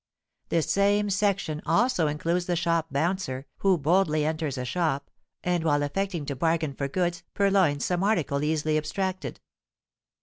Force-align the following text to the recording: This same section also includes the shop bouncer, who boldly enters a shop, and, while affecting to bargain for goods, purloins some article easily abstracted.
This 0.49 0.67
same 0.71 1.11
section 1.11 1.61
also 1.63 2.07
includes 2.07 2.47
the 2.47 2.55
shop 2.55 2.87
bouncer, 2.91 3.45
who 3.57 3.77
boldly 3.77 4.25
enters 4.25 4.57
a 4.57 4.65
shop, 4.65 5.11
and, 5.43 5.63
while 5.63 5.83
affecting 5.83 6.25
to 6.25 6.35
bargain 6.35 6.73
for 6.73 6.87
goods, 6.87 7.21
purloins 7.35 7.85
some 7.85 8.03
article 8.03 8.43
easily 8.43 8.77
abstracted. 8.79 9.39